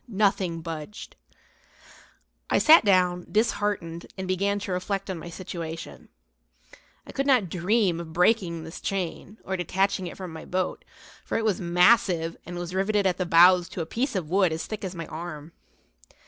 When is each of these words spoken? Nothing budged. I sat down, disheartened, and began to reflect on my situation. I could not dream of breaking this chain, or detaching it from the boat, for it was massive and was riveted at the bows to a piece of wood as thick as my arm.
Nothing 0.07 0.61
budged. 0.61 1.15
I 2.49 2.57
sat 2.57 2.83
down, 2.83 3.27
disheartened, 3.31 4.07
and 4.17 4.27
began 4.27 4.57
to 4.61 4.71
reflect 4.71 5.11
on 5.11 5.19
my 5.19 5.29
situation. 5.29 6.09
I 7.05 7.11
could 7.11 7.27
not 7.27 7.49
dream 7.49 7.99
of 7.99 8.11
breaking 8.11 8.63
this 8.63 8.81
chain, 8.81 9.37
or 9.45 9.55
detaching 9.55 10.07
it 10.07 10.17
from 10.17 10.33
the 10.33 10.47
boat, 10.47 10.83
for 11.23 11.37
it 11.37 11.45
was 11.45 11.61
massive 11.61 12.35
and 12.47 12.57
was 12.57 12.73
riveted 12.73 13.05
at 13.05 13.17
the 13.19 13.27
bows 13.27 13.69
to 13.69 13.81
a 13.81 13.85
piece 13.85 14.15
of 14.15 14.27
wood 14.27 14.51
as 14.51 14.65
thick 14.65 14.83
as 14.83 14.95
my 14.95 15.05
arm. 15.05 15.51